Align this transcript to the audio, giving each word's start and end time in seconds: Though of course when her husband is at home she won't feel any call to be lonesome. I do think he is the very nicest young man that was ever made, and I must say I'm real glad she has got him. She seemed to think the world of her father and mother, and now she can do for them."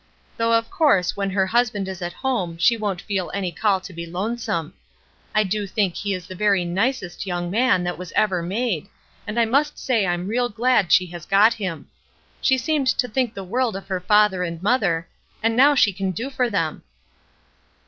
Though 0.37 0.53
of 0.53 0.71
course 0.71 1.15
when 1.15 1.29
her 1.29 1.45
husband 1.45 1.87
is 1.87 2.01
at 2.01 2.11
home 2.25 2.57
she 2.57 2.75
won't 2.75 3.03
feel 3.03 3.29
any 3.35 3.51
call 3.51 3.79
to 3.81 3.93
be 3.93 4.07
lonesome. 4.07 4.73
I 5.35 5.43
do 5.43 5.67
think 5.67 5.93
he 5.93 6.15
is 6.15 6.25
the 6.25 6.33
very 6.33 6.65
nicest 6.65 7.27
young 7.27 7.51
man 7.51 7.83
that 7.83 7.99
was 7.99 8.11
ever 8.13 8.41
made, 8.41 8.87
and 9.27 9.39
I 9.39 9.45
must 9.45 9.77
say 9.77 10.07
I'm 10.07 10.27
real 10.27 10.49
glad 10.49 10.91
she 10.91 11.05
has 11.11 11.27
got 11.27 11.53
him. 11.53 11.87
She 12.41 12.57
seemed 12.57 12.87
to 12.87 13.07
think 13.07 13.35
the 13.35 13.43
world 13.43 13.75
of 13.75 13.89
her 13.89 13.99
father 13.99 14.41
and 14.41 14.59
mother, 14.63 15.07
and 15.43 15.55
now 15.55 15.75
she 15.75 15.93
can 15.93 16.09
do 16.09 16.31
for 16.31 16.49
them." 16.49 16.81